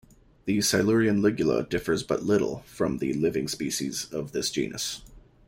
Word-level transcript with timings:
The 0.45 0.61
Silurian 0.61 1.21
"Lingula" 1.21 1.69
differs 1.69 2.01
but 2.01 2.23
little 2.23 2.63
from 2.65 2.97
the 2.97 3.13
living 3.13 3.47
species 3.47 4.05
of 4.11 4.31
this 4.31 4.49
genus". 4.49 5.03